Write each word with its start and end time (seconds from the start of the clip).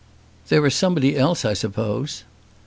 "There 0.49 0.65
is 0.65 0.73
somebody 0.73 1.15
else 1.15 1.45
I 1.45 1.53
suppose." 1.53 2.23